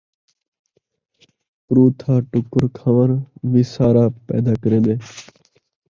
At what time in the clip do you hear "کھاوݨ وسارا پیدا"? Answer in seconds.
2.77-4.53